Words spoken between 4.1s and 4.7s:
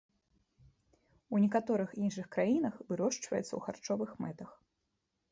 мэтах.